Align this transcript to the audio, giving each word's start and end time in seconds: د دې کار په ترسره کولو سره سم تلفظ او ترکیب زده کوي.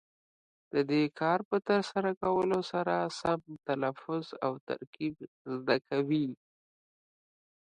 د 0.73 0.75
دې 0.91 1.03
کار 1.19 1.39
په 1.49 1.57
ترسره 1.69 2.11
کولو 2.23 2.59
سره 2.71 2.95
سم 3.19 3.41
تلفظ 3.67 4.25
او 4.45 4.53
ترکیب 4.69 5.15
زده 5.55 5.77
کوي. 5.89 6.27